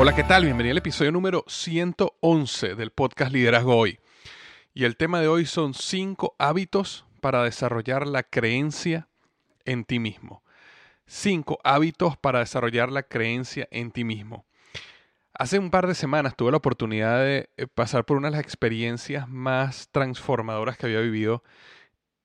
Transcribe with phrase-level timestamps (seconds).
[0.00, 0.44] Hola, ¿qué tal?
[0.44, 3.98] Bienvenido al episodio número 111 del podcast Liderazgo Hoy.
[4.72, 9.08] Y el tema de hoy son 5 hábitos para desarrollar la creencia
[9.64, 10.44] en ti mismo.
[11.06, 14.46] 5 hábitos para desarrollar la creencia en ti mismo.
[15.34, 18.44] Hace un par de semanas tuve la oportunidad de eh, pasar por una de las
[18.44, 21.42] experiencias más transformadoras que había vivido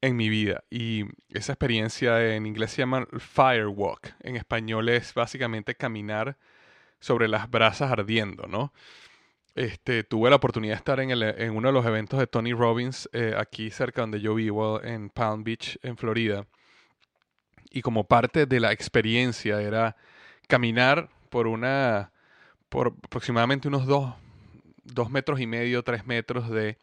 [0.02, 0.64] en mi vida.
[0.70, 4.14] Y esa experiencia en inglés se llama Firewalk.
[4.20, 6.38] En español es básicamente caminar
[7.04, 8.72] sobre las brasas ardiendo, ¿no?
[9.56, 13.10] Este, tuve la oportunidad de estar en, en uno de los eventos de Tony Robbins
[13.12, 16.48] eh, aquí cerca donde yo vivo, en Palm Beach, en Florida.
[17.72, 19.98] Y como parte de la experiencia era
[20.48, 22.14] caminar por una,
[22.70, 24.14] por aproximadamente unos dos,
[24.86, 26.78] dos metros y medio, tres metros de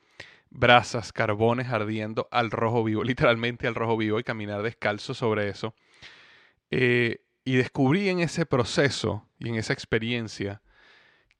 [0.51, 5.75] brasas, carbones ardiendo al rojo vivo, literalmente al rojo vivo y caminar descalzo sobre eso.
[6.71, 10.62] Eh, y descubrí en ese proceso y en esa experiencia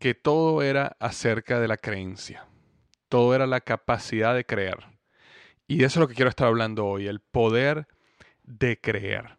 [0.00, 2.48] que todo era acerca de la creencia.
[3.09, 4.78] Todo era la capacidad de creer.
[5.69, 7.87] Y de eso es lo que quiero estar hablando hoy, el poder
[8.43, 9.37] de creer.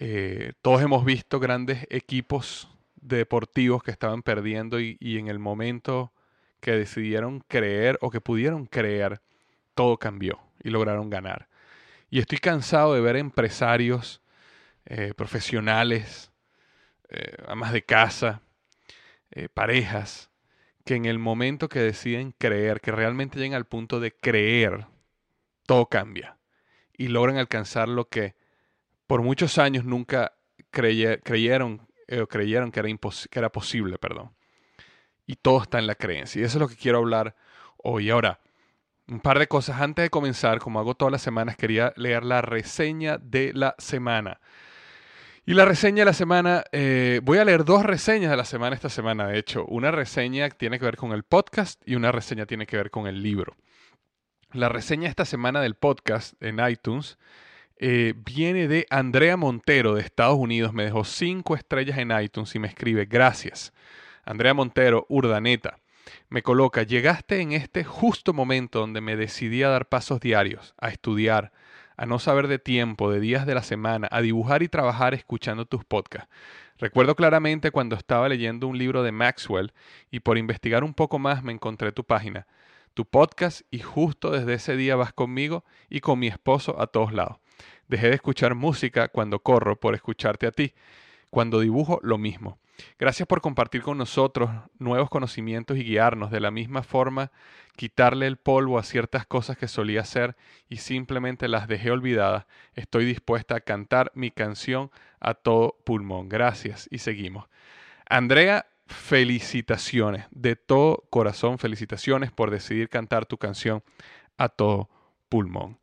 [0.00, 6.12] Eh, todos hemos visto grandes equipos deportivos que estaban perdiendo y, y en el momento
[6.58, 9.22] que decidieron creer o que pudieron creer,
[9.76, 11.46] todo cambió y lograron ganar.
[12.10, 14.23] Y estoy cansado de ver empresarios
[14.86, 16.32] eh, profesionales,
[17.08, 18.42] eh, amas de casa,
[19.30, 20.30] eh, parejas,
[20.84, 24.86] que en el momento que deciden creer, que realmente llegan al punto de creer,
[25.66, 26.38] todo cambia
[26.92, 28.34] y logran alcanzar lo que
[29.06, 30.34] por muchos años nunca
[30.70, 31.88] creyeron
[32.28, 32.88] creyeron que era,
[33.30, 34.34] que posible, perdón.
[35.26, 36.40] Y todo está en la creencia.
[36.40, 37.34] Y eso es lo que quiero hablar
[37.78, 38.10] hoy.
[38.10, 38.40] Ahora,
[39.08, 42.42] un par de cosas antes de comenzar, como hago todas las semanas, quería leer la
[42.42, 44.40] reseña de la semana.
[45.46, 48.74] Y la reseña de la semana, eh, voy a leer dos reseñas de la semana
[48.74, 49.66] esta semana, de hecho.
[49.66, 53.06] Una reseña tiene que ver con el podcast y una reseña tiene que ver con
[53.06, 53.54] el libro.
[54.52, 57.18] La reseña esta semana del podcast en iTunes
[57.76, 60.72] eh, viene de Andrea Montero de Estados Unidos.
[60.72, 63.74] Me dejó cinco estrellas en iTunes y me escribe, gracias.
[64.24, 65.78] Andrea Montero, Urdaneta,
[66.30, 70.88] me coloca, llegaste en este justo momento donde me decidí a dar pasos diarios, a
[70.88, 71.52] estudiar,
[71.96, 75.66] a no saber de tiempo, de días de la semana, a dibujar y trabajar escuchando
[75.66, 76.28] tus podcasts.
[76.78, 79.72] Recuerdo claramente cuando estaba leyendo un libro de Maxwell
[80.10, 82.46] y por investigar un poco más me encontré tu página,
[82.94, 87.12] tu podcast y justo desde ese día vas conmigo y con mi esposo a todos
[87.12, 87.38] lados.
[87.86, 90.74] Dejé de escuchar música cuando corro por escucharte a ti.
[91.30, 92.58] Cuando dibujo, lo mismo.
[92.98, 97.30] Gracias por compartir con nosotros nuevos conocimientos y guiarnos de la misma forma,
[97.76, 100.36] quitarle el polvo a ciertas cosas que solía hacer
[100.68, 102.46] y simplemente las dejé olvidadas.
[102.74, 104.90] Estoy dispuesta a cantar mi canción
[105.20, 106.28] a todo pulmón.
[106.28, 107.46] Gracias y seguimos.
[108.08, 113.82] Andrea, felicitaciones, de todo corazón, felicitaciones por decidir cantar tu canción
[114.36, 114.88] a todo
[115.28, 115.78] pulmón.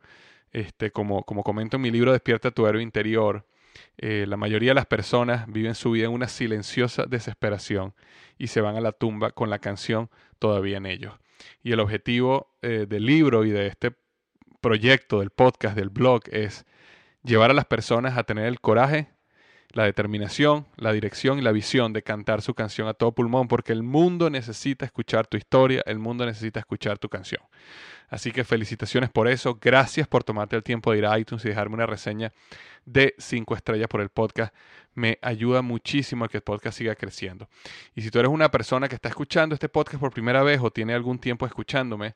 [0.52, 3.46] Este, como, como comento en mi libro Despierta tu héroe interior,
[3.98, 7.94] eh, la mayoría de las personas viven su vida en una silenciosa desesperación
[8.38, 10.10] y se van a la tumba con la canción
[10.40, 11.14] todavía en ellos.
[11.64, 13.94] Y el objetivo eh, del libro y de este
[14.62, 16.66] proyecto, del podcast, del blog, es
[17.24, 19.10] llevar a las personas a tener el coraje,
[19.74, 23.72] la determinación, la dirección y la visión de cantar su canción a todo pulmón, porque
[23.72, 27.42] el mundo necesita escuchar tu historia, el mundo necesita escuchar tu canción.
[28.10, 29.58] Así que felicitaciones por eso.
[29.62, 32.34] Gracias por tomarte el tiempo de ir a iTunes y dejarme una reseña
[32.86, 34.54] de 5 estrellas por el podcast.
[34.94, 37.48] Me ayuda muchísimo a que el podcast siga creciendo.
[37.96, 40.70] Y si tú eres una persona que está escuchando este podcast por primera vez o
[40.72, 42.16] tiene algún tiempo escuchándome,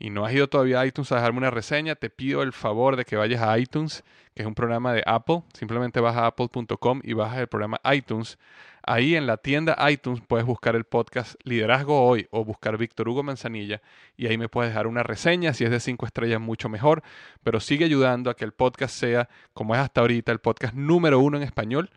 [0.00, 2.96] y no has ido todavía a iTunes a dejarme una reseña, te pido el favor
[2.96, 4.02] de que vayas a iTunes,
[4.34, 5.42] que es un programa de Apple.
[5.52, 8.38] Simplemente vas a apple.com y bajas el programa iTunes.
[8.82, 13.22] Ahí en la tienda iTunes puedes buscar el podcast Liderazgo Hoy o buscar Víctor Hugo
[13.22, 13.82] Manzanilla
[14.16, 15.52] y ahí me puedes dejar una reseña.
[15.52, 17.02] Si es de cinco estrellas, mucho mejor.
[17.42, 21.20] Pero sigue ayudando a que el podcast sea, como es hasta ahorita, el podcast número
[21.20, 21.90] uno en español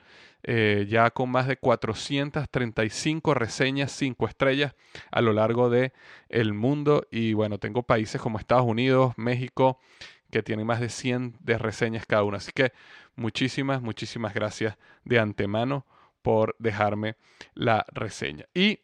[0.43, 4.75] eh, ya con más de 435 reseñas 5 estrellas
[5.09, 5.93] a lo largo de
[6.29, 9.79] el mundo y bueno, tengo países como Estados Unidos, México,
[10.31, 12.37] que tienen más de 100 de reseñas cada uno.
[12.37, 12.73] Así que
[13.15, 15.85] muchísimas, muchísimas gracias de antemano
[16.21, 17.15] por dejarme
[17.53, 18.45] la reseña.
[18.53, 18.79] Y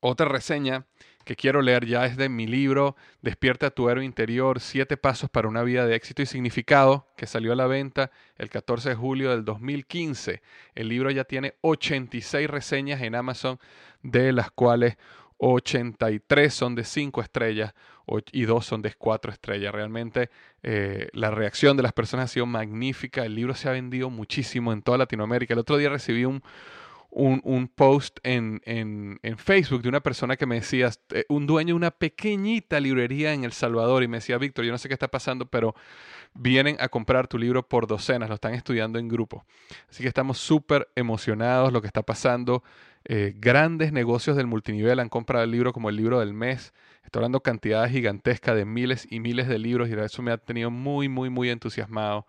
[0.00, 0.86] otra reseña
[1.30, 5.46] que quiero leer ya es de mi libro Despierta tu héroe interior, siete pasos para
[5.46, 9.30] una vida de éxito y significado, que salió a la venta el 14 de julio
[9.30, 10.42] del 2015.
[10.74, 13.60] El libro ya tiene 86 reseñas en Amazon,
[14.02, 14.96] de las cuales
[15.38, 17.74] 83 son de 5 estrellas
[18.32, 19.72] y 2 son de 4 estrellas.
[19.72, 20.30] Realmente
[20.64, 23.24] eh, la reacción de las personas ha sido magnífica.
[23.24, 25.54] El libro se ha vendido muchísimo en toda Latinoamérica.
[25.54, 26.42] El otro día recibí un,
[27.10, 31.74] un, post en, en, en, Facebook de una persona que me decía, eh, un dueño
[31.74, 34.94] de una pequeñita librería en El Salvador, y me decía, Víctor, yo no sé qué
[34.94, 35.74] está pasando, pero
[36.34, 39.44] vienen a comprar tu libro por docenas, lo están estudiando en grupo.
[39.88, 42.62] Así que estamos súper emocionados lo que está pasando.
[43.04, 46.72] Eh, grandes negocios del multinivel han comprado el libro como el libro del mes.
[47.04, 50.70] Estoy hablando cantidades gigantescas de miles y miles de libros y eso me ha tenido
[50.70, 52.26] muy, muy, muy entusiasmado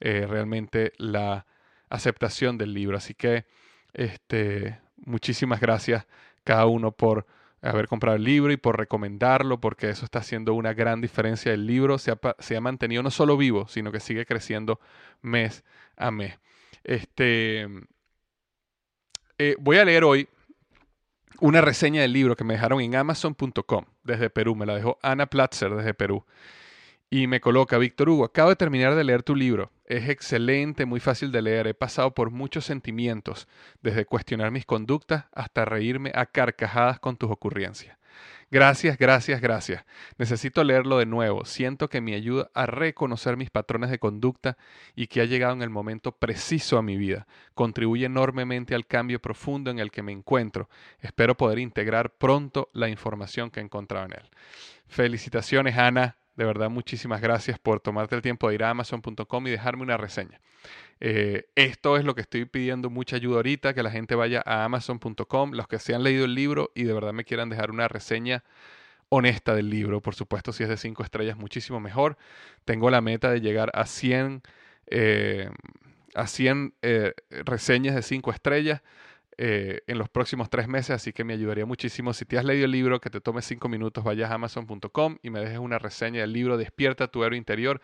[0.00, 1.46] eh, realmente la
[1.88, 2.96] aceptación del libro.
[2.96, 3.46] Así que
[3.92, 6.06] este, muchísimas gracias
[6.44, 7.26] cada uno por
[7.60, 11.52] haber comprado el libro y por recomendarlo, porque eso está haciendo una gran diferencia.
[11.52, 14.80] El libro se ha, mantenido no solo vivo, sino que sigue creciendo
[15.20, 15.64] mes
[15.96, 16.38] a mes.
[16.84, 17.68] Este,
[19.38, 20.28] eh, voy a leer hoy
[21.40, 24.54] una reseña del libro que me dejaron en amazon.com desde Perú.
[24.54, 26.24] Me la dejó Ana Platzer desde Perú
[27.10, 29.70] y me coloca, Víctor Hugo, acabo de terminar de leer tu libro.
[29.88, 31.66] Es excelente, muy fácil de leer.
[31.66, 33.48] He pasado por muchos sentimientos,
[33.80, 37.96] desde cuestionar mis conductas hasta reírme a carcajadas con tus ocurrencias.
[38.50, 39.86] Gracias, gracias, gracias.
[40.18, 41.46] Necesito leerlo de nuevo.
[41.46, 44.58] Siento que me ayuda a reconocer mis patrones de conducta
[44.94, 47.26] y que ha llegado en el momento preciso a mi vida.
[47.54, 50.68] Contribuye enormemente al cambio profundo en el que me encuentro.
[51.00, 54.28] Espero poder integrar pronto la información que he encontrado en él.
[54.86, 56.18] Felicitaciones, Ana.
[56.38, 59.96] De verdad, muchísimas gracias por tomarte el tiempo de ir a amazon.com y dejarme una
[59.96, 60.40] reseña.
[61.00, 64.62] Eh, esto es lo que estoy pidiendo mucha ayuda ahorita, que la gente vaya a
[64.62, 67.88] amazon.com, los que se han leído el libro y de verdad me quieran dejar una
[67.88, 68.44] reseña
[69.08, 70.00] honesta del libro.
[70.00, 72.16] Por supuesto, si es de 5 estrellas, muchísimo mejor.
[72.64, 74.42] Tengo la meta de llegar a 100,
[74.86, 75.50] eh,
[76.14, 78.80] a 100 eh, reseñas de 5 estrellas.
[79.40, 82.64] Eh, en los próximos tres meses, así que me ayudaría muchísimo si te has leído
[82.64, 86.22] el libro, que te tome cinco minutos, vayas a amazon.com y me dejes una reseña
[86.22, 87.80] del libro Despierta tu héroe interior,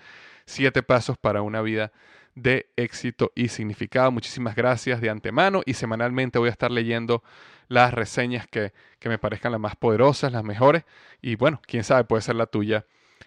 [0.46, 1.92] siete pasos para una vida
[2.34, 4.10] de éxito y significado.
[4.10, 7.22] Muchísimas gracias de antemano y semanalmente voy a estar leyendo
[7.68, 8.72] las reseñas que,
[9.04, 10.82] me parezcan las más poderosas, las mejores
[11.22, 12.84] y bueno, quién sabe, puede ser la tuya.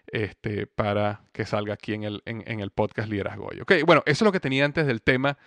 [0.07, 3.59] Este, para que salga aquí en el, en, el podcast Liderazgo Hoy.
[3.59, 5.37] Ok, bueno, eso es lo que tenía antes del tema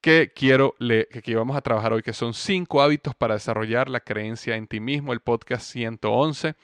[0.00, 4.00] que quiero le que, vamos a trabajar hoy, que son cinco hábitos para desarrollar la
[4.00, 6.54] creencia en ti mismo, el podcast 111.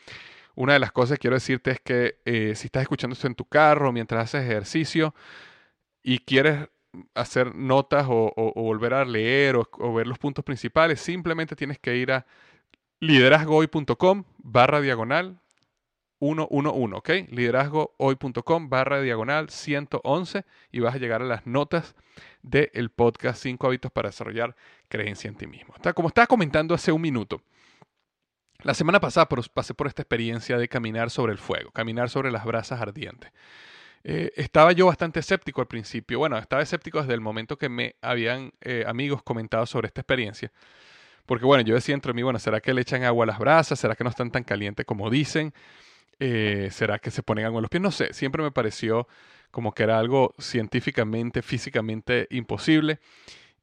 [0.54, 3.34] Una de las cosas que quiero decirte es que eh, si estás escuchando esto en
[3.34, 5.14] tu carro mientras haces ejercicio
[6.02, 6.68] y quieres
[7.14, 12.12] hacer notas o, volver a leer o, ver los puntos principales, simplemente tienes que ir
[12.12, 12.26] a
[13.00, 15.41] liderazgoy.com barra diagonal
[16.22, 17.10] 111, ¿ok?
[17.30, 21.96] Liderazgohoy.com barra diagonal 111 y vas a llegar a las notas
[22.42, 24.54] del podcast 5 hábitos para desarrollar
[24.88, 25.74] creencia en ti mismo.
[25.94, 27.42] Como estaba comentando hace un minuto,
[28.62, 32.44] la semana pasada pasé por esta experiencia de caminar sobre el fuego, caminar sobre las
[32.44, 33.32] brasas ardientes.
[34.04, 36.20] Eh, estaba yo bastante escéptico al principio.
[36.20, 40.52] Bueno, estaba escéptico desde el momento que me habían eh, amigos comentado sobre esta experiencia.
[41.26, 43.78] Porque bueno, yo decía entre mí, bueno, ¿será que le echan agua a las brasas?
[43.78, 45.52] ¿Será que no están tan calientes como dicen?
[46.20, 47.82] Eh, ¿Será que se ponen algo en los pies?
[47.82, 49.08] No sé, siempre me pareció
[49.50, 53.00] como que era algo científicamente, físicamente imposible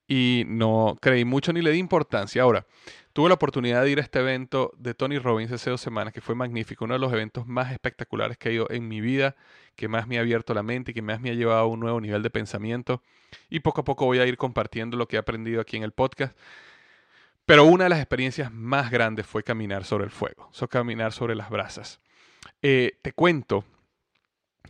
[0.09, 2.41] y no creí mucho ni le di importancia.
[2.41, 2.65] Ahora,
[3.13, 6.19] tuve la oportunidad de ir a este evento de Tony Robbins hace dos semanas, que
[6.19, 9.35] fue magnífico, uno de los eventos más espectaculares que he ido en mi vida,
[9.75, 11.79] que más me ha abierto la mente y que más me ha llevado a un
[11.79, 13.03] nuevo nivel de pensamiento.
[13.51, 15.91] Y poco a poco voy a ir compartiendo lo que he aprendido aquí en el
[15.91, 16.35] podcast.
[17.45, 21.35] Pero una de las experiencias más grandes fue caminar sobre el fuego, so, caminar sobre
[21.35, 21.99] las brasas.
[22.61, 23.63] Eh, te cuento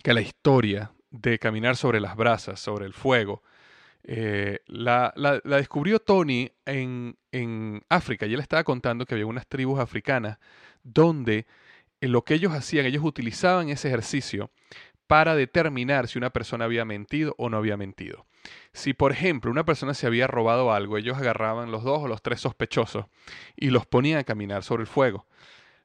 [0.04, 3.42] que la historia de caminar sobre las brasas, sobre el fuego,
[4.04, 9.80] eh, la, descubrió Tony en, en, África y él estaba contando que había unas tribus
[9.80, 10.38] africanas
[10.84, 11.48] donde
[12.00, 14.52] eh, lo que ellos hacían, ellos utilizaban ese ejercicio
[15.08, 18.28] para determinar si una persona había mentido o no había mentido.
[18.74, 22.22] Si, por ejemplo, una persona se había robado algo, ellos agarraban los dos o los
[22.22, 23.08] tres sospechosos
[23.56, 25.26] y los ponían a caminar sobre el fuego.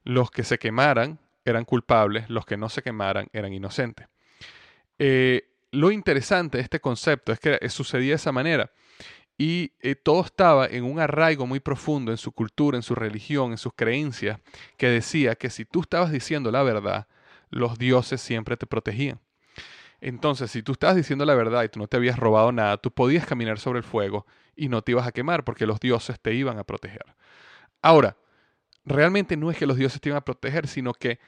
[0.03, 4.07] Los que se quemaran eran culpables, los que no se quemaran eran inocentes.
[4.99, 8.71] Eh, lo interesante de este concepto es que sucedía de esa manera
[9.37, 13.51] y eh, todo estaba en un arraigo muy profundo en su cultura, en su religión,
[13.51, 14.39] en sus creencias,
[14.77, 17.07] que decía que si tú estabas diciendo la verdad,
[17.49, 19.19] los dioses siempre te protegían.
[19.99, 22.91] Entonces, si tú estabas diciendo la verdad y tú no te habías robado nada, tú
[22.91, 24.25] podías caminar sobre el fuego
[24.55, 27.05] y no te ibas a quemar porque los dioses te iban a proteger.
[27.81, 28.15] Ahora,
[28.85, 31.19] realmente no es que los dioses te iban a proteger, sino que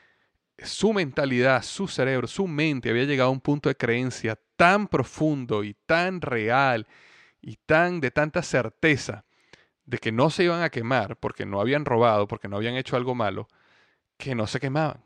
[0.64, 5.64] su mentalidad, su cerebro, su mente había llegado a un punto de creencia tan profundo
[5.64, 6.88] y tan real
[7.42, 9.26] y tan de tanta certeza
[9.86, 12.98] de que no se iban a quemar porque no habían robado, porque no habían hecho
[12.98, 13.48] algo malo,
[14.18, 15.04] que no se quemaban.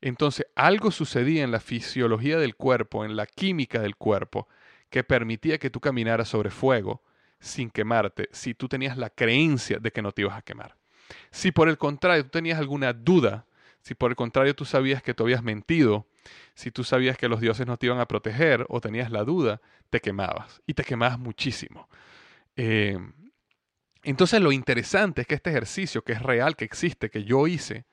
[0.00, 4.48] Entonces, algo sucedía en la fisiología del cuerpo, en la química del cuerpo,
[4.90, 7.02] que permitía que tú caminaras sobre fuego
[7.40, 10.76] sin quemarte, si tú tenías la creencia de que no te ibas a quemar.
[11.30, 13.46] Si por el contrario tú tenías alguna duda,
[13.86, 16.08] si por el contrario tú sabías que tú habías mentido,
[16.56, 19.60] si tú sabías que los dioses no te iban a proteger o tenías la duda,
[19.90, 21.88] te quemabas y te quemabas muchísimo.
[22.56, 22.98] Eh,
[24.02, 27.84] entonces lo interesante es que este ejercicio, que es real, que existe, que yo hice,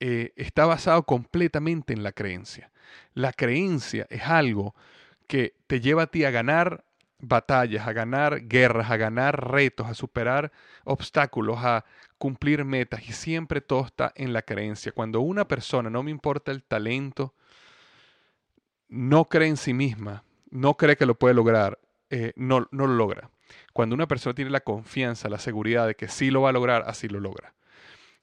[0.00, 2.72] eh, está basado completamente en la creencia.
[3.12, 4.74] La creencia es algo
[5.26, 6.86] que te lleva a ti a ganar
[7.20, 10.52] batallas, a ganar guerras, a ganar retos, a superar
[10.84, 11.84] obstáculos, a
[12.18, 14.92] cumplir metas y siempre todo está en la creencia.
[14.92, 17.34] Cuando una persona, no me importa el talento,
[18.88, 21.78] no cree en sí misma, no cree que lo puede lograr,
[22.10, 23.30] eh, no, lo logra.
[23.72, 26.84] Cuando una persona tiene la confianza, la seguridad de que sí lo va a lograr,
[26.86, 27.54] así lo logra.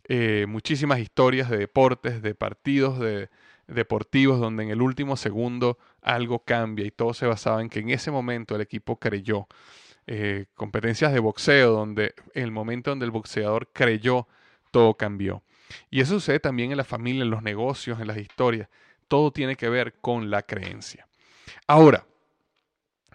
[0.07, 3.29] Eh, muchísimas historias de deportes, de partidos, de,
[3.67, 7.89] deportivos donde en el último segundo algo cambia y todo se basaba en que en
[7.89, 9.47] ese momento el equipo creyó.
[10.07, 14.27] Eh, competencias de boxeo donde el momento donde el boxeador creyó,
[14.71, 15.43] todo cambió.
[15.89, 18.69] Y eso sucede también en la familia, en los negocios, en las historias.
[19.07, 21.07] Todo tiene que ver con la creencia.
[21.65, 22.05] Ahora,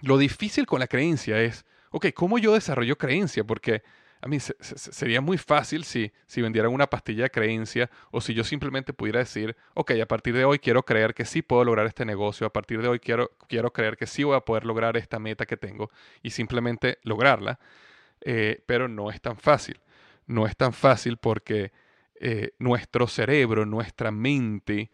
[0.01, 3.45] lo difícil con la creencia es, ok, ¿cómo yo desarrollo creencia?
[3.45, 3.85] Porque
[4.23, 8.45] a mí sería muy fácil si, si vendieran una pastilla de creencia o si yo
[8.45, 12.05] simplemente pudiera decir, ok, a partir de hoy quiero creer que sí puedo lograr este
[12.05, 15.19] negocio, a partir de hoy quiero, quiero creer que sí voy a poder lograr esta
[15.19, 15.91] meta que tengo
[16.23, 17.59] y simplemente lograrla,
[18.21, 19.81] eh, pero no es tan fácil.
[20.27, 21.73] No es tan fácil porque
[22.15, 24.91] eh, nuestro cerebro, nuestra mente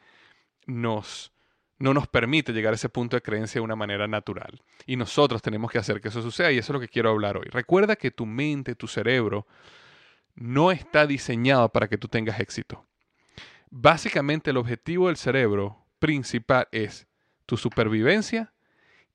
[0.66, 1.33] nos
[1.78, 4.62] no nos permite llegar a ese punto de creencia de una manera natural.
[4.87, 7.37] Y nosotros tenemos que hacer que eso suceda y eso es lo que quiero hablar
[7.37, 7.47] hoy.
[7.50, 9.47] Recuerda que tu mente, tu cerebro,
[10.35, 12.87] no está diseñado para que tú tengas éxito.
[13.71, 17.06] Básicamente el objetivo del cerebro principal es
[17.47, 18.52] tu supervivencia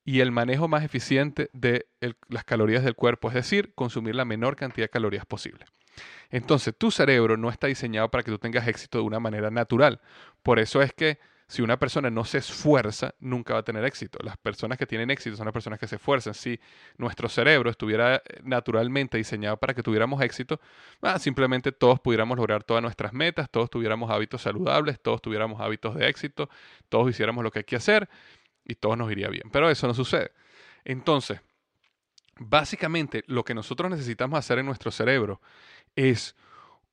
[0.04, 1.88] y el manejo más eficiente de
[2.28, 5.66] las calorías del cuerpo, es decir, consumir la menor cantidad de calorías posible.
[6.30, 10.02] Entonces, tu cerebro no está diseñado para que tú tengas éxito de una manera natural.
[10.42, 11.20] Por eso es que
[11.52, 14.20] si una persona no se esfuerza, nunca va a tener éxito.
[14.24, 16.34] Las personas que tienen éxito son las personas que se esfuerzan.
[16.34, 16.58] Si
[16.98, 20.62] nuestro cerebro estuviera eh, naturalmente diseñado para que tuviéramos éxito,
[21.02, 25.94] ah, simplemente todos pudiéramos lograr todas nuestras metas, todos tuviéramos hábitos saludables, todos tuviéramos hábitos
[25.96, 26.50] de éxito,
[26.88, 28.08] todos hiciéramos lo que hay que hacer
[28.64, 29.50] y todos nos iría bien.
[29.52, 30.32] Pero eso no sucede.
[30.86, 31.42] Entonces,
[32.40, 35.42] básicamente lo que nosotros necesitamos hacer en nuestro cerebro
[35.98, 36.34] es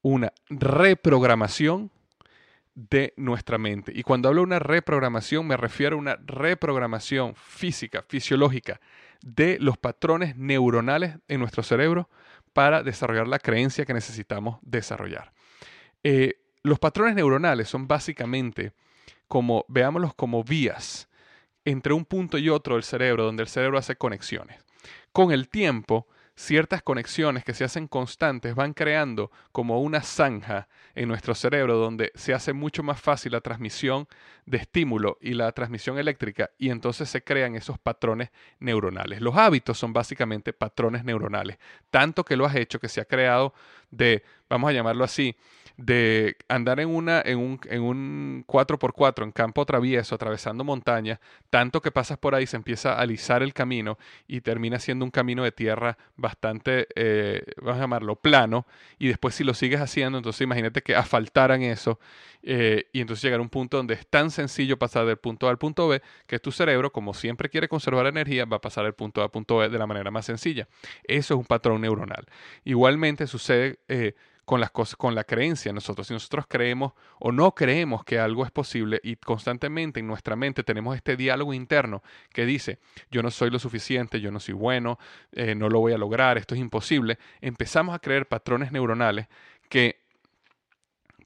[0.02, 1.92] una reprogramación
[2.78, 3.90] de nuestra mente.
[3.92, 8.80] Y cuando hablo de una reprogramación, me refiero a una reprogramación física, fisiológica,
[9.20, 12.08] de los patrones neuronales en nuestro cerebro
[12.52, 15.32] para desarrollar la creencia que necesitamos desarrollar.
[16.04, 18.72] Eh, los patrones neuronales son básicamente
[19.26, 21.08] como, veámoslos como vías
[21.64, 24.64] entre un punto y otro del cerebro, donde el cerebro hace conexiones.
[25.10, 26.06] Con el tiempo,
[26.38, 32.12] ciertas conexiones que se hacen constantes van creando como una zanja en nuestro cerebro donde
[32.14, 34.06] se hace mucho más fácil la transmisión
[34.46, 38.30] de estímulo y la transmisión eléctrica y entonces se crean esos patrones
[38.60, 39.20] neuronales.
[39.20, 41.58] Los hábitos son básicamente patrones neuronales,
[41.90, 43.52] tanto que lo has hecho que se ha creado
[43.90, 45.36] de, vamos a llamarlo así,
[45.78, 51.20] de andar en, una, en, un, en un 4x4 en campo travieso, atravesando montañas,
[51.50, 55.12] tanto que pasas por ahí, se empieza a alisar el camino y termina siendo un
[55.12, 58.66] camino de tierra bastante, eh, vamos a llamarlo, plano,
[58.98, 62.00] y después si lo sigues haciendo, entonces imagínate que asfaltaran eso,
[62.42, 65.50] eh, y entonces llegar a un punto donde es tan sencillo pasar del punto A
[65.50, 68.94] al punto B, que tu cerebro, como siempre quiere conservar energía, va a pasar del
[68.94, 70.66] punto A al punto B de la manera más sencilla.
[71.04, 72.26] Eso es un patrón neuronal.
[72.64, 73.78] Igualmente sucede...
[73.86, 74.16] Eh,
[74.48, 76.06] con las cosas, con la creencia nosotros.
[76.06, 80.64] Si nosotros creemos o no creemos que algo es posible y constantemente en nuestra mente
[80.64, 82.02] tenemos este diálogo interno
[82.32, 82.78] que dice,
[83.10, 84.98] yo no soy lo suficiente, yo no soy bueno,
[85.32, 89.26] eh, no lo voy a lograr, esto es imposible, empezamos a creer patrones neuronales
[89.68, 90.00] que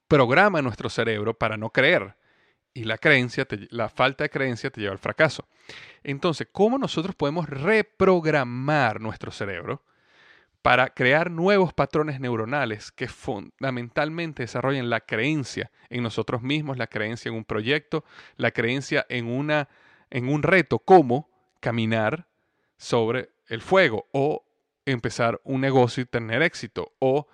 [0.09, 2.17] programan nuestro cerebro para no creer.
[2.73, 5.47] Y la creencia, la falta de creencia te lleva al fracaso.
[6.03, 9.81] Entonces, ¿cómo nosotros podemos reprogramar nuestro cerebro?
[10.63, 17.29] Para crear nuevos patrones neuronales que fundamentalmente desarrollen la creencia en nosotros mismos, la creencia
[17.29, 18.05] en un proyecto,
[18.37, 19.67] la creencia en, una,
[20.09, 21.29] en un reto como
[21.59, 22.27] caminar
[22.77, 24.45] sobre el fuego o
[24.85, 27.27] empezar un negocio y tener éxito o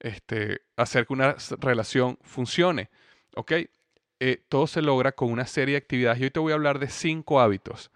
[0.00, 2.90] este, hacer que una relación funcione.
[4.18, 6.20] Eh, todo se logra con una serie de actividades.
[6.20, 7.92] Y hoy te voy a hablar de cinco hábitos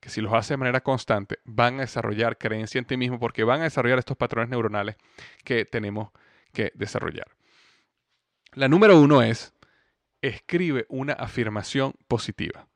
[0.00, 3.44] que si los hace de manera constante, van a desarrollar creencia en ti mismo porque
[3.44, 4.96] van a desarrollar estos patrones neuronales
[5.44, 6.10] que tenemos
[6.52, 7.28] que desarrollar.
[8.54, 9.52] La número uno es,
[10.22, 12.66] escribe una afirmación positiva.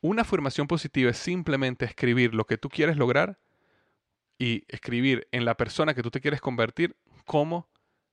[0.00, 3.38] Una afirmación positiva es simplemente escribir lo que tú quieres lograr
[4.38, 7.68] y escribir en la persona que tú te quieres convertir como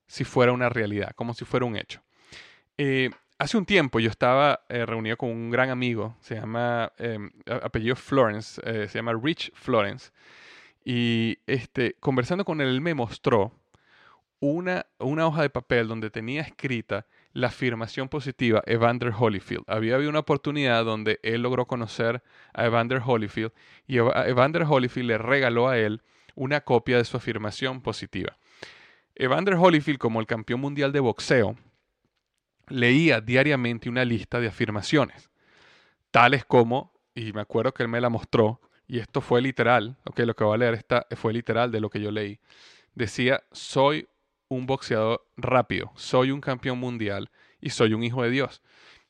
[0.06, 2.04] si fuera una realidad, como si fuera un hecho.
[2.78, 7.32] Eh, hace un tiempo yo estaba eh, reunido con un gran amigo, se llama, em,
[7.46, 10.12] apellido Florence, eh, se llama Rich Florence,
[10.84, 13.54] y este, conversando con él, él me mostró
[14.42, 19.64] una, una hoja de papel donde tenía escrita la afirmación positiva Evander Holyfield.
[19.68, 22.24] Había habido una oportunidad donde él logró conocer
[22.54, 23.52] a Evander Holyfield
[23.88, 26.02] y Evander Holyfield le regaló a él
[26.36, 28.38] una copia de su afirmación positiva.
[29.16, 31.58] Evander Holyfield, como el campeón mundial de boxeo,
[32.70, 35.30] leía diariamente una lista de afirmaciones,
[36.12, 40.20] tales como, y me acuerdo que él me la mostró, y esto fue literal, ok,
[40.22, 42.40] lo que voy a leer está, fue literal de lo que yo leí.
[42.96, 44.08] Decía, soy
[44.48, 47.30] un boxeador rápido, soy un campeón mundial
[47.62, 48.64] y soy un hijo de Dios.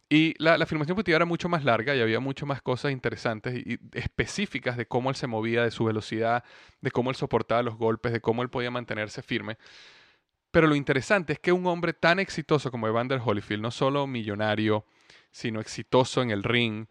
[0.10, 3.80] Y la, afirmación positiva era mucho más larga y había mucho más cosas interesantes y
[3.94, 6.44] específicas de cómo él se movía, de su velocidad,
[6.82, 9.58] de cómo él soportaba los golpes, de cómo él podía mantenerse firme.
[10.52, 14.86] Pero lo interesante es que un hombre tan exitoso como Evander Holyfield, no solo millonario,
[15.32, 16.88] sino exitoso en el ring,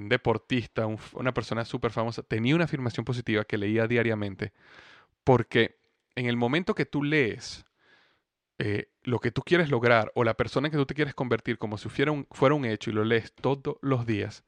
[0.00, 4.52] deportista, una persona súper famosa, tenía una afirmación positiva que leía diariamente,
[5.22, 5.78] porque
[6.16, 7.64] en el momento que tú lees
[8.58, 11.78] eh, lo que tú quieres lograr o la persona que tú te quieres convertir como
[11.78, 14.42] si fuera un hecho y lo lees todos los días,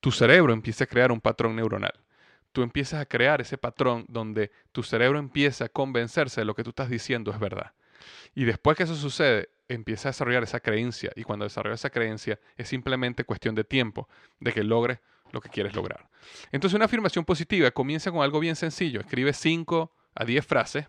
[0.00, 1.94] tu cerebro empieza a crear un patrón neuronal
[2.52, 6.64] tú empiezas a crear ese patrón donde tu cerebro empieza a convencerse de lo que
[6.64, 7.72] tú estás diciendo es verdad.
[8.34, 11.12] Y después que eso sucede, empieza a desarrollar esa creencia.
[11.16, 14.08] Y cuando desarrolla esa creencia, es simplemente cuestión de tiempo
[14.40, 15.00] de que logres
[15.32, 16.08] lo que quieres lograr.
[16.52, 19.00] Entonces, una afirmación positiva comienza con algo bien sencillo.
[19.00, 20.86] Escribe 5 a 10 frases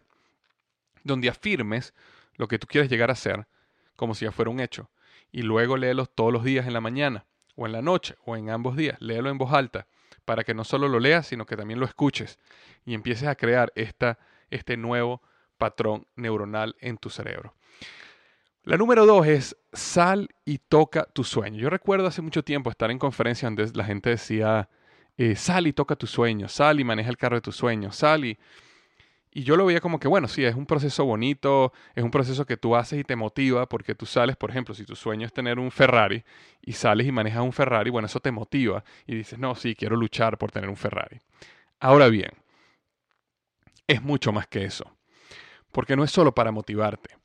[1.04, 1.94] donde afirmes
[2.36, 3.48] lo que tú quieres llegar a ser
[3.96, 4.90] como si ya fuera un hecho.
[5.32, 8.50] Y luego léelos todos los días en la mañana, o en la noche, o en
[8.50, 8.98] ambos días.
[9.02, 9.88] Léelo en voz alta
[10.26, 12.40] para que no solo lo leas, sino que también lo escuches
[12.86, 15.22] y empieces a crear esta, este nuevo
[15.58, 17.54] patrón neuronal en tu cerebro.
[18.64, 21.60] La número dos es sal y toca tu sueño.
[21.60, 24.70] Yo recuerdo hace mucho tiempo estar en conferencias donde la gente decía,
[25.18, 28.26] eh, sal y toca tu sueño, sal y maneja el carro de tu sueño, sal
[28.26, 28.38] y...
[29.32, 32.46] Y yo lo veía como que, bueno, sí, es un proceso bonito, es un proceso
[32.46, 35.34] que tú haces y te motiva porque tú sales, por ejemplo, si tu sueño es
[35.34, 36.24] tener un Ferrari
[36.62, 39.96] y sales y manejas un Ferrari, bueno, eso te motiva y dices, no, sí, quiero
[39.96, 41.20] luchar por tener un Ferrari.
[41.80, 42.32] Ahora bien,
[43.88, 44.96] es mucho más que eso,
[45.72, 47.18] porque no es solo para motivarte.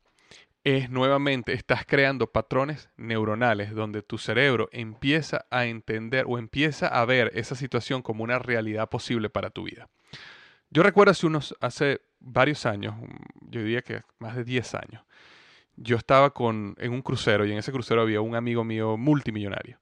[0.63, 7.05] es nuevamente, estás creando patrones neuronales donde tu cerebro empieza a entender o empieza a
[7.05, 9.89] ver esa situación como una realidad posible para tu vida.
[10.75, 12.95] Yo recuerdo hace, unos, hace varios años,
[13.49, 15.05] yo diría que más de 10 años,
[15.77, 19.79] yo estaba con, en un crucero y en ese crucero había un amigo mío multimillonario.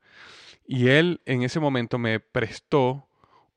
[0.68, 3.10] Y él en ese momento me prestó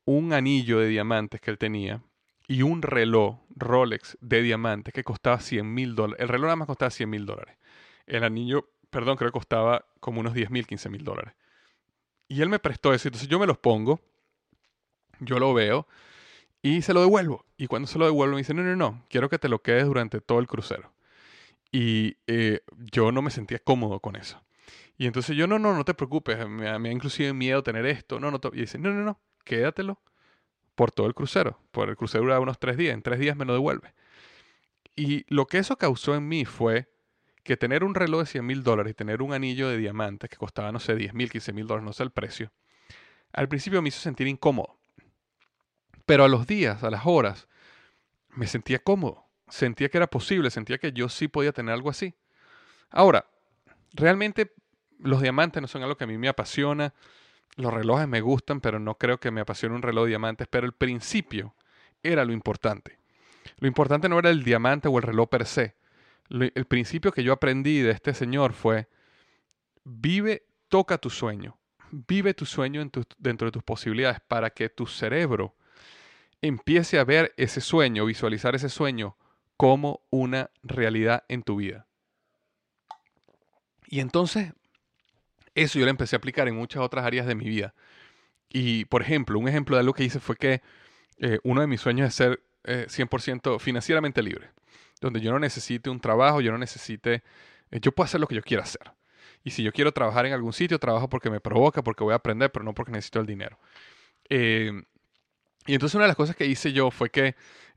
[0.03, 2.01] un anillo de diamantes que él tenía
[2.47, 6.23] y un reloj Rolex de diamantes que costaba 100 mil dólares.
[6.23, 7.55] El reloj nada más costaba 100 mil dólares.
[8.07, 11.35] El anillo, perdón, creo que costaba como unos 10 mil, 15 mil dólares.
[12.27, 13.07] Y él me prestó eso.
[13.07, 14.01] Entonces yo me los pongo,
[15.19, 15.87] yo lo veo
[16.61, 17.45] y se lo devuelvo.
[17.57, 19.85] Y cuando se lo devuelvo me dice, no, no, no, quiero que te lo quedes
[19.85, 20.93] durante todo el crucero.
[21.71, 24.41] Y eh, yo no me sentía cómodo con eso.
[24.97, 28.19] Y entonces yo, no, no, no te preocupes, me, da inclusive miedo tener esto.
[28.19, 30.01] No, no, y dice, no, no, no, quédatelo
[30.75, 31.59] por todo el crucero.
[31.71, 32.93] Por el crucero dura unos tres días.
[32.93, 33.93] En tres días me lo devuelve.
[34.95, 36.87] Y lo que eso causó en mí fue
[37.43, 40.35] que tener un reloj de 100 mil dólares y tener un anillo de diamantes que
[40.35, 42.51] costaba, no sé, 10 mil, 15 mil dólares, no sé el precio,
[43.31, 44.77] al principio me hizo sentir incómodo.
[46.07, 47.49] Pero a los días, a las horas,
[48.29, 49.25] me sentía cómodo.
[49.49, 52.15] Sentía que era posible, sentía que yo sí podía tener algo así.
[52.89, 53.25] Ahora,
[53.91, 54.53] realmente
[54.99, 56.93] los diamantes no son algo que a mí me apasiona.
[57.57, 60.47] Los relojes me gustan, pero no creo que me apasione un reloj de diamantes.
[60.49, 61.55] Pero el principio
[62.01, 62.99] era lo importante.
[63.57, 65.75] Lo importante no era el diamante o el reloj per se.
[66.29, 68.87] el principio que yo aprendí de este señor fue,
[69.83, 71.57] vive, toca tu sueño.
[71.91, 75.56] Vive tu sueño dentro de tus posibilidades para que tu cerebro
[76.41, 79.17] empiece a ver ese sueño, visualizar ese sueño
[79.57, 81.87] como una realidad en tu vida.
[83.89, 84.53] Y entonces
[85.57, 87.73] eso yo lo empecé a aplicar en muchas otras áreas de mi vida.
[88.49, 90.61] Y, por ejemplo, un ejemplo de algo que hice fue que
[91.19, 94.51] eh, uno de mis sueños es ser 100% eh, financieramente libre,
[95.01, 97.23] donde yo no necesite un trabajo, yo no necesite,
[97.71, 98.91] eh, yo puedo hacer lo que yo quiera hacer.
[99.43, 102.17] Y si yo quiero trabajar en algún sitio, trabajo porque me provoca, porque voy a
[102.17, 103.57] aprender, pero no porque necesito el dinero.
[105.67, 107.35] Y entonces una de las cosas que hice yo fue que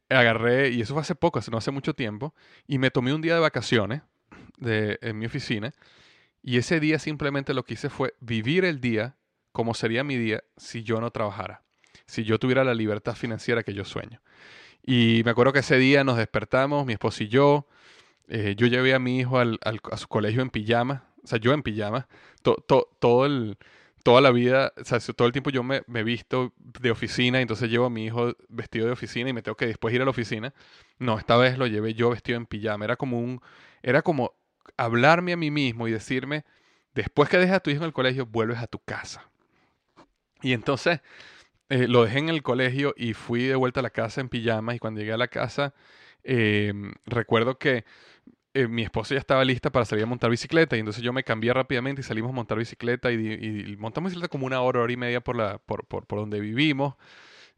[0.08, 2.34] agarré, y eso fue hace poco, hace no hace mucho tiempo,
[2.66, 4.02] y me tomé un día de vacaciones
[4.58, 5.72] de, en mi oficina
[6.42, 9.16] y ese día simplemente lo que hice fue vivir el día
[9.52, 11.62] como sería mi día si yo no trabajara,
[12.06, 14.22] si yo tuviera la libertad financiera que yo sueño.
[14.82, 17.66] Y me acuerdo que ese día nos despertamos, mi esposo y yo,
[18.28, 21.52] eh, yo llevé a mi hijo al, a su colegio en pijama, o sea, yo
[21.52, 22.08] en pijama,
[22.42, 23.58] todo el,
[24.02, 27.70] toda la vida, o sea, todo el tiempo yo me, me visto de oficina, entonces
[27.70, 30.10] llevo a mi hijo vestido de oficina y me tengo que después ir a la
[30.10, 30.54] oficina.
[30.98, 33.40] No, esta vez lo llevé yo vestido en pijama, era como un,
[33.82, 34.34] era como
[34.76, 36.44] hablarme a mí mismo y decirme,
[36.94, 39.30] después que dejas a tu hijo en el colegio, vuelves a tu casa.
[40.42, 41.00] Y entonces
[41.68, 44.74] eh, lo dejé en el colegio y fui de vuelta a la casa en pijama
[44.74, 45.74] y cuando llegué a la casa,
[46.24, 47.84] em, recuerdo que
[48.54, 51.22] eh, mi esposa ya estaba lista para salir a montar bicicleta y entonces yo me
[51.24, 54.96] cambié rápidamente y salimos a montar bicicleta y, montamos bicicleta como una hora, hora y
[54.96, 56.94] media por, la, por, por, por donde vivimos.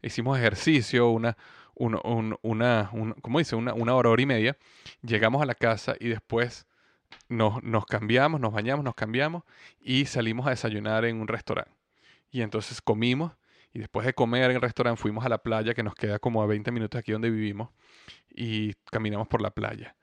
[0.01, 1.37] Hicimos ejercicio, una,
[1.75, 1.99] una,
[2.41, 3.55] una, ¿cómo dice?
[3.55, 4.57] Una, una hora, hora y media.
[5.01, 6.67] Llegamos a la casa y después
[7.29, 9.43] nos, cambiamos, nos bañamos, nos cambiamos
[9.81, 11.71] y salimos a desayunar en un restaurante.
[12.31, 13.33] Y entonces comimos
[13.73, 16.43] y después de comer en el restaurante fuimos a la playa que nos queda como
[16.43, 17.69] a 20 minutos aquí donde vivimos
[18.29, 19.95] y caminamos por la playa.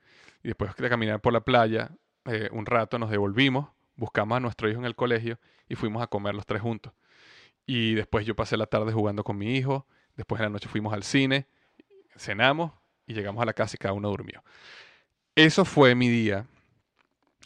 [0.43, 1.91] Y después de caminar por la playa
[2.25, 6.07] eh, un rato nos devolvimos, buscamos a nuestro hijo en el colegio y fuimos a
[6.07, 6.93] comer los tres juntos.
[7.65, 10.93] Y después yo pasé la tarde jugando con mi hijo, después de la noche fuimos
[10.93, 11.47] al cine,
[12.15, 12.71] cenamos
[13.05, 14.43] y llegamos a la casa y cada uno durmió.
[15.35, 16.45] Eso fue mi día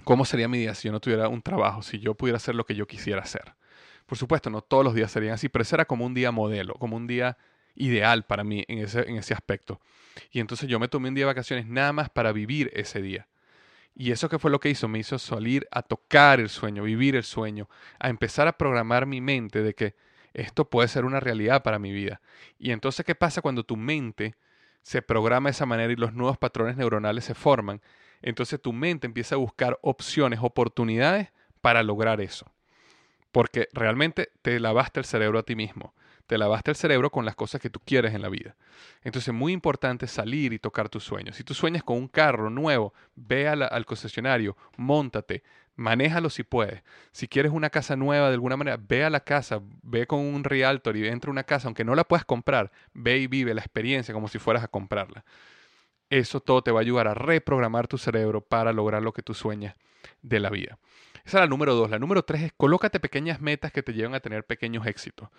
[0.04, 2.66] ¿Cómo sería mi día si yo no tuviera un trabajo, si yo pudiera hacer lo
[2.66, 3.56] que yo quisiera hacer?
[4.06, 6.96] Por supuesto, no todos los días serían así, pero era como un día modelo, como
[6.96, 7.38] un día
[7.76, 9.80] ideal para mí en ese, en ese aspecto.
[10.32, 13.28] Y entonces yo me tomé un día de vacaciones nada más para vivir ese día.
[13.96, 17.16] Y eso que fue lo que hizo, me hizo salir a tocar el sueño, vivir
[17.16, 19.96] el sueño, a empezar a programar mi mente de que
[20.34, 22.20] esto puede ser una realidad para mi vida.
[22.60, 24.36] Y entonces, ¿qué pasa cuando tu mente
[24.82, 27.82] se programa de esa manera y los nuevos patrones neuronales se forman?
[28.26, 32.52] entonces tu mente empieza a buscar opciones, oportunidades para lograr eso.
[33.32, 35.94] Porque realmente te lavaste el cerebro a ti mismo.
[36.28, 38.56] Te lavaste el cerebro con las cosas que tú quieres en la vida.
[39.04, 41.36] Entonces es muy importante salir y tocar tus sueños.
[41.36, 45.44] Si tú sueñas con un carro nuevo, ve al concesionario, montate,
[45.76, 46.82] manéjalo si puedes.
[47.12, 50.44] Si quieres una casa nueva de alguna manera, ve a la casa, ve con un
[50.44, 53.62] realtor y entra a una casa, aunque no la puedas comprar, ve y vive la
[53.62, 55.24] experiencia como si fueras a comprarla.
[56.10, 59.34] Eso todo te va a ayudar a reprogramar tu cerebro para lograr lo que tú
[59.34, 59.76] sueñas
[60.22, 60.78] de la vida.
[61.26, 61.90] Esa es la número dos.
[61.90, 65.30] La número tres es colócate pequeñas metas que te lleven a tener pequeños éxitos.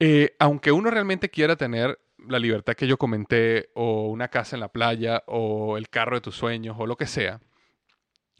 [0.00, 4.60] Eh, aunque uno realmente quiera tener la libertad que yo comenté, o una casa en
[4.60, 7.40] la playa, o el carro de tus sueños, o lo que sea,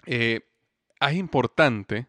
[0.06, 0.42] eh,
[1.00, 2.06] es importante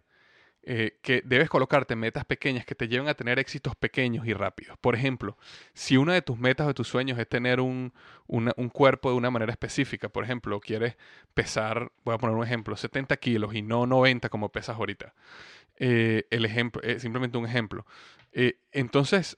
[0.64, 4.78] eh, que debes colocarte metas pequeñas que te lleven a tener éxitos pequeños y rápidos.
[4.80, 5.38] Por ejemplo,
[5.74, 7.94] si una de tus metas o de tus sueños es tener un,
[8.74, 10.96] cuerpo de una manera específica, por ejemplo, quieres
[11.34, 15.14] pesar, voy a poner un ejemplo, 70 kilos y no 90 como pesas ahorita.
[15.78, 17.86] El ejemplo, simplemente un ejemplo.
[18.72, 19.38] Entonces,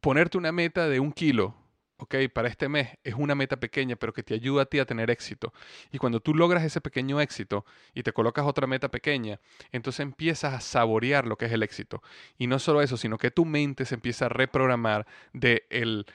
[0.00, 1.63] ponerte una meta de un kilo
[1.96, 4.84] ok, para este mes es una meta pequeña, pero que te ayuda a ti a
[4.84, 5.52] tener éxito.
[5.92, 9.40] Y cuando tú logras ese pequeño éxito y te colocas otra meta pequeña,
[9.72, 12.02] entonces empiezas a saborear lo que es el éxito.
[12.38, 16.06] Y no solo eso, sino que tu mente se empieza a reprogramar de el,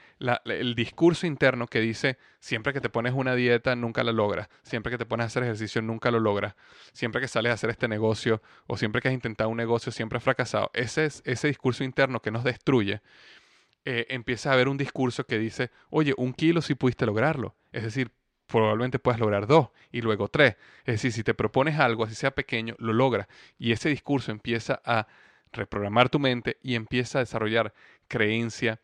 [0.44, 4.48] el discurso interno que dice, siempre que te pones una dieta, nunca la logras.
[4.62, 6.54] Siempre que te pones a hacer ejercicio, nunca lo logras.
[6.92, 10.18] Siempre que sales a hacer este negocio o siempre que has intentado un negocio, siempre
[10.18, 10.70] has fracasado.
[10.74, 13.00] Ese es ese discurso interno que nos destruye
[13.84, 17.56] eh, empieza a haber un discurso que dice, oye, un kilo sí pudiste lograrlo.
[17.72, 18.12] Es decir,
[18.46, 20.56] probablemente puedas lograr dos y luego tres.
[20.80, 23.28] Es decir, si te propones algo, así sea pequeño, lo logras.
[23.58, 25.06] Y ese discurso empieza a
[25.52, 27.72] reprogramar tu mente y empieza a desarrollar
[28.08, 28.80] creencia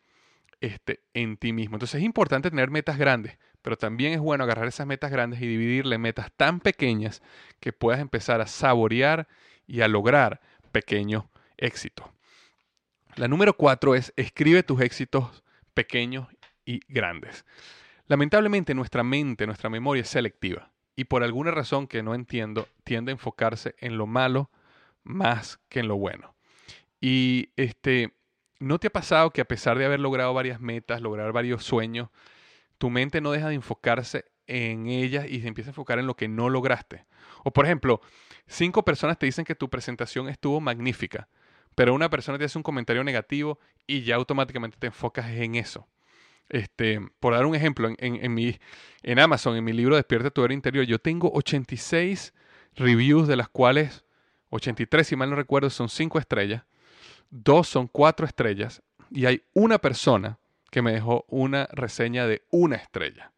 [0.61, 1.75] este, en ti mismo.
[1.75, 5.47] Entonces es importante tener metas grandes, pero también es bueno agarrar esas metas grandes y
[5.47, 7.21] dividirle metas tan pequeñas
[7.59, 9.27] que puedas empezar a saborear
[9.67, 11.25] y a lograr pequeños
[11.57, 12.07] éxitos.
[13.17, 16.27] La número cuatro es escribe tus éxitos pequeños
[16.65, 17.45] y grandes.
[18.05, 23.11] Lamentablemente nuestra mente, nuestra memoria es selectiva y por alguna razón que no entiendo tiende
[23.11, 24.51] a enfocarse en lo malo
[25.03, 26.35] más que en lo bueno.
[27.01, 28.13] Y este,
[28.59, 32.09] ¿no te ha pasado que a pesar de haber logrado varias metas, lograr varios sueños,
[32.77, 36.15] tu mente no deja de enfocarse en ellas y se empieza a enfocar en lo
[36.15, 37.07] que no lograste?
[37.43, 37.99] O por ejemplo,
[38.45, 41.27] cinco personas te dicen que tu presentación estuvo magnífica,
[41.77, 45.87] pero una persona te hace un comentario negativo y ya automáticamente te enfocas en eso.
[46.49, 50.97] Este, por dar un ejemplo, en, Amazon, en mi libro Despierta tu era interior, yo
[50.97, 52.33] tengo 86
[52.73, 54.05] reviews, de las cuales
[54.49, 56.63] 83, si mal no recuerdo, son 5 estrellas,
[57.29, 60.39] dos son 4 estrellas, y hay una persona
[60.71, 63.33] que me dejó una reseña de una estrella.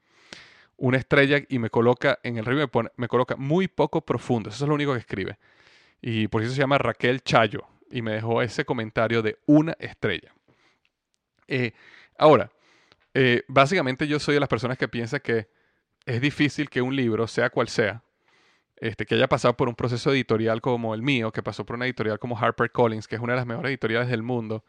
[0.78, 4.64] Una estrella y me coloca en el review, me, me coloca muy poco profundo, eso
[4.64, 5.38] es lo único que escribe.
[6.02, 10.34] Y por eso se llama Raquel Chayo y me dejó ese comentario de una estrella.
[11.48, 11.74] Eh,
[12.18, 12.52] ahora,
[13.14, 15.50] eh, básicamente yo soy de las personas que piensa que
[16.06, 18.04] es difícil que un libro, sea cual sea,
[18.78, 21.86] este, que haya pasado por un proceso editorial como el mío, que pasó por una
[21.86, 24.64] editorial como HarperCollins, que es una de las mejores editoriales del mundo,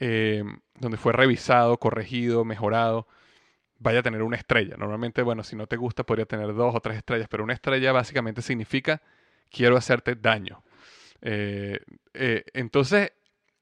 [0.00, 0.42] eh,
[0.78, 3.06] donde fue revisado, corregido, mejorado,
[3.78, 4.76] vaya a tener una estrella.
[4.76, 7.92] Normalmente, bueno, si no te gusta podría tener dos o tres estrellas, pero una estrella
[7.92, 9.02] básicamente significa
[9.50, 10.62] quiero hacerte daño.
[11.22, 11.80] Eh,
[12.14, 13.12] eh, entonces,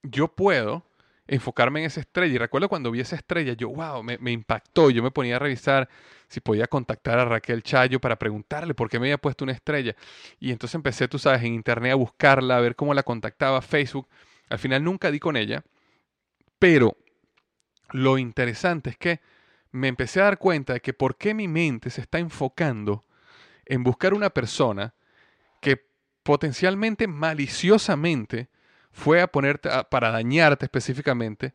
[0.02, 0.84] yo puedo
[1.26, 2.34] enfocarme en esa estrella.
[2.34, 4.90] Y recuerdo cuando vi esa estrella, yo, wow, me, me, impactó.
[4.90, 5.88] Yo me ponía a revisar
[6.28, 9.94] si podía contactar a Raquel Chayo para preguntarle por qué me había puesto una estrella.
[10.40, 14.08] Y entonces empecé, tú sabes, en internet a buscarla, a ver cómo la contactaba, Facebook.
[14.48, 15.62] Al final nunca di con ella.
[16.58, 16.96] Pero
[17.90, 19.20] lo interesante es que
[19.70, 23.04] me empecé a dar cuenta de que por qué mi mente se está enfocando
[23.66, 24.94] en buscar una persona
[26.28, 28.50] potencialmente maliciosamente
[28.90, 31.54] fue a ponerte, para dañarte específicamente,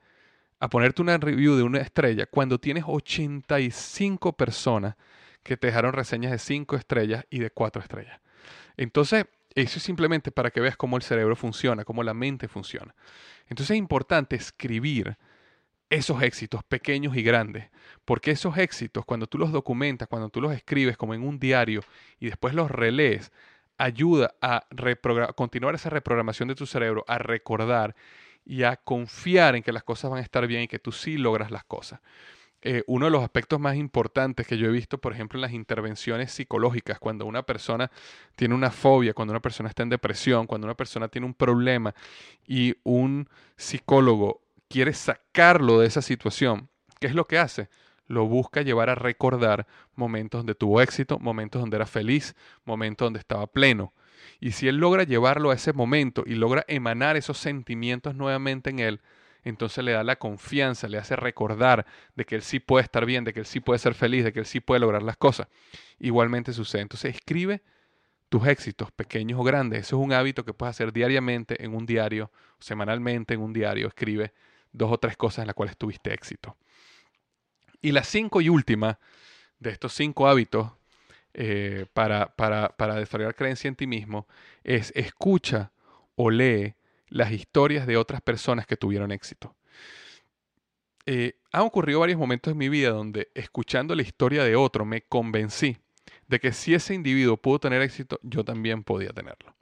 [0.60, 4.96] a ponerte una review de una estrella cuando tienes 85 personas
[5.44, 8.20] que te dejaron reseñas de 5 estrellas y de 4 estrellas.
[8.76, 12.96] Entonces, eso es simplemente para que veas cómo el cerebro funciona, cómo la mente funciona.
[13.50, 15.18] Entonces es importante escribir
[15.92, 17.70] esos éxitos pequeños y grandes,
[18.06, 21.82] porque esos éxitos, cuando tú los documentas, cuando tú los escribes como en un diario
[22.20, 23.32] y después los relees,
[23.78, 24.66] ayuda a
[25.36, 27.96] continuar esa reprogramación de tu cerebro, a recordar
[28.46, 31.18] y a confiar en que las cosas van a estar bien y que tú sí
[31.18, 32.02] logras las cosas.
[32.66, 35.52] Eh, uno de los aspectos más importantes que yo he visto, por ejemplo, en las
[35.52, 37.92] intervenciones psicológicas, cuando una persona
[38.38, 41.94] tiene una fobia, cuando una persona está en depresión, cuando una persona tiene un problema
[42.48, 46.70] y un psicólogo quiere sacarlo de esa situación,
[47.02, 47.68] ¿qué es lo que hace?
[48.14, 53.20] Lo busca llevar a recordar momentos donde tuvo éxito, momentos donde era feliz, momentos donde
[53.20, 53.94] estaba pleno.
[54.40, 58.80] Y si él logra llevarlo a ese momento y logra emanar esos sentimientos nuevamente en
[58.80, 59.02] él,
[59.44, 63.24] entonces le da la confianza, le hace recordar de que él sí puede estar bien,
[63.24, 65.48] de que él sí puede ser feliz, de que él sí puede lograr las cosas.
[66.00, 66.82] Igualmente sucede.
[66.82, 67.62] Entonces escribe
[68.30, 69.82] tus éxitos, pequeños o grandes.
[69.82, 73.88] Eso es un hábito que puedes hacer diariamente en un diario, semanalmente en un diario.
[73.88, 74.34] Escribe
[74.72, 76.58] dos o tres cosas en las cuales tuviste éxito.
[77.84, 78.98] Y la cinco y última
[79.60, 80.72] de estos cinco hábitos
[81.34, 84.26] eh, para, para, desarrollar creencia en ti mismo
[84.64, 85.72] es escucha
[86.16, 86.76] o lee
[87.10, 89.56] las historias de otras personas que tuvieron éxito.
[91.06, 95.02] Eh, han ocurrido varios momentos en mi vida donde escuchando la historia de otro me
[95.02, 95.78] convencí
[96.28, 99.54] de que si ese individuo pudo tener éxito, yo también podía tenerlo.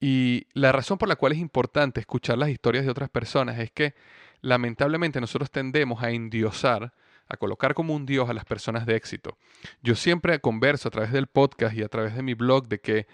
[0.00, 3.70] Y la razón por la cual es importante escuchar las historias de otras personas es
[3.72, 3.94] que
[4.40, 6.94] lamentablemente nosotros tendemos a endiosar,
[7.28, 9.36] a colocar como un dios a las personas de éxito.
[9.82, 13.06] Yo siempre converso a través del podcast y a través de mi blog de que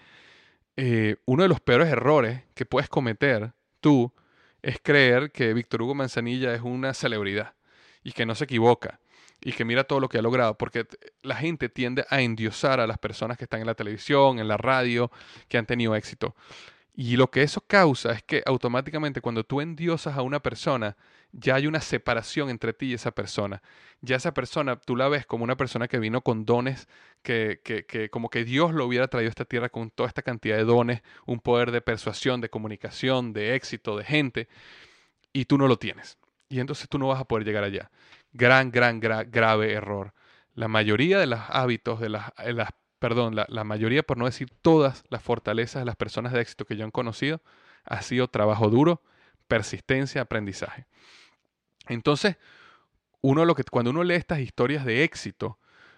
[0.75, 4.11] eh, uno de los peores errores que puedes cometer tú
[4.61, 7.53] es creer que Víctor Hugo Manzanilla es una celebridad
[8.03, 8.99] y que no se equivoca
[9.41, 10.87] y que mira todo lo que ha logrado, porque
[11.21, 14.55] la gente tiende a endiosar a las personas que están en la televisión, en la
[14.55, 15.11] radio,
[15.49, 16.33] que han tenido éxito.
[16.95, 20.95] Y lo que eso causa es que automáticamente cuando tú endiosas a una persona,
[21.33, 23.61] ya hay una separación entre ti y esa persona.
[24.01, 26.87] Ya esa persona, tú la ves como una persona que vino con dones,
[27.21, 30.21] que, que, que como que Dios lo hubiera traído a esta tierra con toda esta
[30.21, 34.47] cantidad de dones, un poder de persuasión, de comunicación, de éxito, de gente,
[35.33, 36.17] y tú no lo tienes.
[36.49, 37.89] Y entonces tú no vas a poder llegar allá.
[38.31, 40.13] Gran, gran, grave error.
[40.53, 42.69] La mayoría de los hábitos, de las, de las
[43.03, 46.77] perdón, la, mayoría, por no decir todas las fortalezas de las personas de éxito que
[46.77, 47.41] yo he conocido,
[47.83, 49.01] ha sido trabajo duro,
[49.49, 50.85] persistencia, aprendizaje.
[51.87, 52.37] Entonces,
[53.21, 55.57] uno lo que, cuando uno lee estas historias de éxito,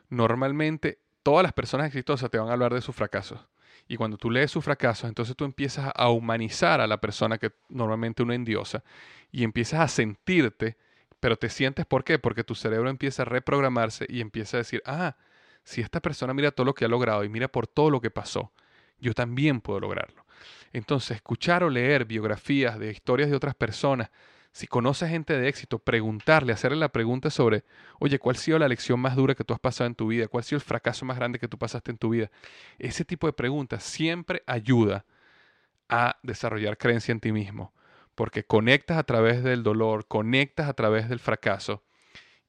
[0.09, 3.39] normalmente todas las personas exitosas te van a hablar de sus fracasos.
[3.87, 7.51] Y cuando tú lees sus fracasos, entonces tú empiezas a humanizar a la persona que
[7.69, 8.83] normalmente uno endiosa
[9.31, 10.77] y empiezas a sentirte,
[11.19, 12.17] pero te sientes ¿por qué?
[12.17, 15.17] Porque tu cerebro empieza a reprogramarse y empieza a decir, ah,
[15.63, 18.11] si esta persona mira todo lo que ha logrado y mira por todo lo que
[18.11, 18.51] pasó,
[18.99, 20.25] yo también puedo lograrlo.
[20.73, 24.09] Entonces, escuchar o leer biografías de historias de otras personas,
[24.55, 27.65] si conoces gente de éxito, preguntarle, hacerle la pregunta sobre,
[27.99, 30.29] oye, ¿cuál ha sido la lección más dura que tú has pasado en tu vida?
[30.29, 32.31] ¿Cuál ha sido el fracaso más grande que tú pasaste en tu vida?
[32.79, 35.03] Ese tipo de preguntas siempre ayuda
[35.89, 37.73] a desarrollar creencia en ti mismo,
[38.15, 41.83] porque conectas a través del dolor, conectas a través del fracaso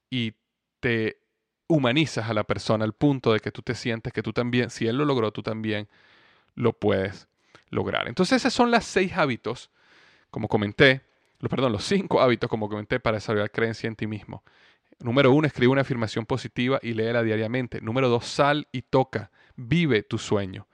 [0.09, 0.35] y
[0.79, 1.19] te
[1.67, 4.87] humanizas a la persona al punto de que tú te sientes que tú también, si
[4.87, 5.89] él lo logró, tú también
[6.55, 7.27] lo puedes
[7.71, 8.07] lograr.
[8.07, 9.73] Entonces esos son las seis hábitos,
[10.31, 11.03] como comenté,
[11.39, 14.43] perdón, los cinco hábitos, como comenté, para desarrollar creencia en ti mismo.
[14.99, 17.81] Número uno, escribe una afirmación positiva y léela diariamente.
[17.81, 20.67] Número dos, sal y toca, vive tu sueño.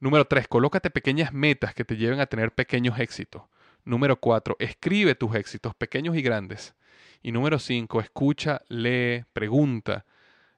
[0.00, 3.42] Número tres, colócate pequeñas metas que te lleven a tener pequeños éxitos.
[3.84, 6.74] Número cuatro, escribe tus éxitos, pequeños y grandes.
[7.22, 10.04] Y número cinco, escucha, lee, pregunta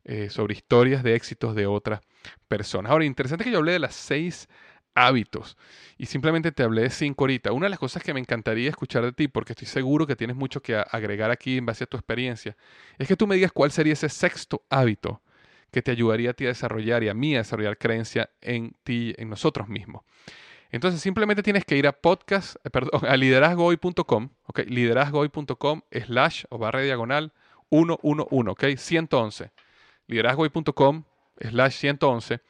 [0.04, 2.00] eh, sobre historias de éxitos de otras
[2.48, 2.90] personas.
[2.90, 4.48] Ahora, interesante que yo hablé de las seis
[5.06, 5.56] hábitos
[5.98, 7.52] y simplemente te hablé de cinco ahorita.
[7.52, 10.36] Una de las cosas que me encantaría escuchar de ti, porque estoy seguro que tienes
[10.36, 12.56] mucho que agregar aquí en base a tu experiencia,
[12.98, 15.20] es que tú me digas cuál sería ese sexto hábito
[15.70, 19.14] que te ayudaría a ti a desarrollar y a mí a desarrollar creencia en ti,
[19.18, 20.02] en nosotros mismos.
[20.72, 26.58] Entonces simplemente tienes que ir a podcast, eh, perdón, a liderazgohoy.com, ok, liderazgohoy.com slash o
[26.58, 27.32] barra diagonal
[27.70, 29.50] 111, ok, 111.
[30.06, 31.04] liderazgohoy.com
[31.40, 32.40] slash 111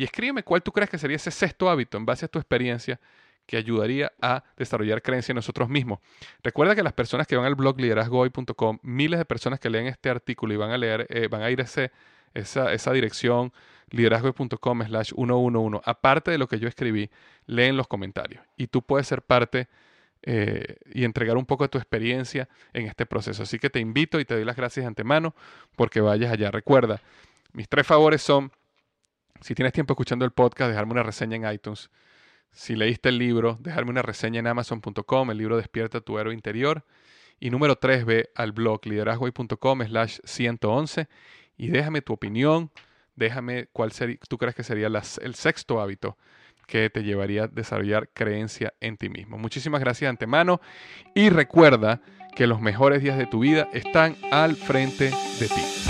[0.00, 2.98] y escríbeme cuál tú crees que sería ese sexto hábito en base a tu experiencia
[3.44, 5.98] que ayudaría a desarrollar creencia en nosotros mismos.
[6.42, 10.08] Recuerda que las personas que van al blog liderazgohoy.com, miles de personas que leen este
[10.08, 11.90] artículo y van a leer, eh, van a ir a ese,
[12.32, 13.52] esa, dirección
[13.90, 15.82] liderazgo.com slash 111.
[15.84, 17.10] Aparte de lo que yo escribí,
[17.44, 19.68] leen los comentarios y tú puedes ser parte
[20.22, 23.42] eh, y entregar un poco de tu experiencia en este proceso.
[23.42, 25.34] Así que te invito y te doy las gracias de antemano
[25.76, 26.50] porque vayas allá.
[26.50, 27.02] Recuerda,
[27.52, 28.50] mis tres favores son,
[29.40, 31.90] si tienes tiempo escuchando el podcast, dejarme una reseña en iTunes.
[32.52, 36.84] Si leíste el libro, dejarme una reseña en amazon.com, el libro Despierta tu héroe interior.
[37.38, 41.08] Y número tres, ve al blog liderazgo.com slash 111
[41.56, 42.70] y déjame tu opinión,
[43.16, 43.92] déjame cuál
[44.28, 46.18] tú crees que sería el sexto hábito
[46.66, 49.38] que te llevaría a desarrollar creencia en ti mismo.
[49.38, 50.60] Muchísimas gracias de antemano
[51.14, 52.00] y recuerda
[52.36, 55.89] que los mejores días de tu vida están al frente de ti.